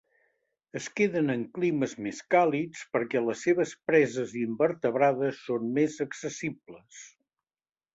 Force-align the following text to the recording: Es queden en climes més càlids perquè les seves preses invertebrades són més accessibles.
Es 0.79 0.85
queden 0.99 1.29
en 1.33 1.43
climes 1.57 1.93
més 2.07 2.23
càlids 2.37 2.83
perquè 2.97 3.23
les 3.27 3.45
seves 3.49 3.77
preses 3.93 4.37
invertebrades 4.49 5.47
són 5.47 5.73
més 5.81 6.03
accessibles. 6.11 7.09